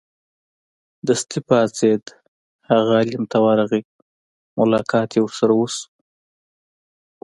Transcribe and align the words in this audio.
دستې 1.07 1.39
پاڅېد 1.47 2.03
هغه 2.69 2.91
عالم 2.99 3.23
ت 3.31 3.33
ورغی 3.45 3.83
ملاقات 4.57 5.09
یې 5.15 5.19
ورسره 5.23 5.53
وشو. 5.55 5.85